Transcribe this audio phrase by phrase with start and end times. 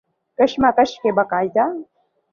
[0.39, 1.65] کشمش کے باقاعدہ